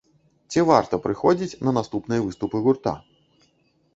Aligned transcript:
Ці 0.53 0.63
варта 0.69 0.99
прыходзіць 1.03 1.59
на 1.67 1.71
наступныя 1.77 2.21
выступы 2.25 2.61
гурта? 2.69 2.95